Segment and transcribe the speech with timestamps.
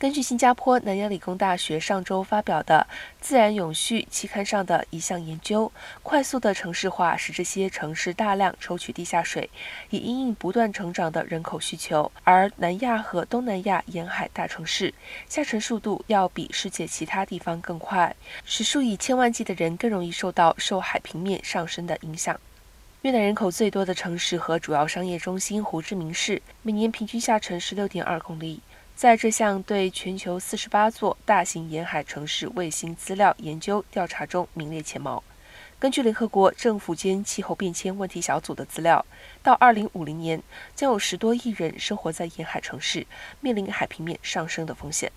[0.00, 2.86] 根据新加坡南洋理工大学上周发表的
[3.20, 5.70] 《自然永续》期刊上的一项研究，
[6.02, 9.50] 快速的城市化使这些城市大量抽取地下水，
[9.90, 12.10] 以应应不断成长的人口需求。
[12.24, 14.94] 而南亚和东南亚沿海大城市
[15.28, 22.40] 下沉速度要比世界其他地方更快，使数以千万计的人更容易受到受海平面上升的影响。
[23.02, 28.62] 越南人口最多的城市和主要商业中心胡志明市，每年平均下沉十六点二公里。
[29.00, 35.24] 在这项对全球四十八座大型沿海城市卫星资料研究调查中名列前茅。
[35.78, 39.06] 根据联合国政府间气候变迁问题小组的资料，
[39.42, 40.42] 到二零五零年，
[40.74, 43.06] 将有十多亿人生活在沿海城市，
[43.40, 45.10] 面临海平面上升的风险。